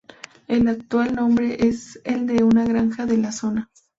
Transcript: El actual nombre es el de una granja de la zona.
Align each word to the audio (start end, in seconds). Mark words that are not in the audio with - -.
El 0.47 0.67
actual 0.67 1.13
nombre 1.13 1.67
es 1.67 2.01
el 2.05 2.25
de 2.25 2.43
una 2.43 2.65
granja 2.65 3.05
de 3.05 3.17
la 3.17 3.31
zona. 3.31 3.69